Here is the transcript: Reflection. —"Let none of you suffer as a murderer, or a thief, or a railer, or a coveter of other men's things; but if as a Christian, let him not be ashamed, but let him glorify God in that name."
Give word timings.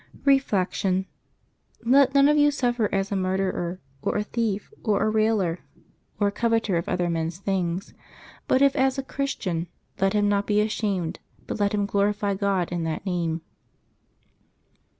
Reflection. 0.25 1.05
—"Let 1.83 2.15
none 2.15 2.27
of 2.27 2.35
you 2.35 2.49
suffer 2.49 2.89
as 2.91 3.11
a 3.11 3.15
murderer, 3.15 3.79
or 4.01 4.15
a 4.17 4.23
thief, 4.23 4.73
or 4.83 5.03
a 5.03 5.09
railer, 5.11 5.59
or 6.19 6.29
a 6.29 6.31
coveter 6.31 6.75
of 6.75 6.89
other 6.89 7.07
men's 7.07 7.37
things; 7.37 7.93
but 8.47 8.63
if 8.63 8.75
as 8.75 8.97
a 8.97 9.03
Christian, 9.03 9.67
let 9.99 10.13
him 10.13 10.27
not 10.27 10.47
be 10.47 10.59
ashamed, 10.59 11.19
but 11.45 11.59
let 11.59 11.75
him 11.75 11.85
glorify 11.85 12.33
God 12.33 12.71
in 12.71 12.81
that 12.85 13.05
name." 13.05 13.41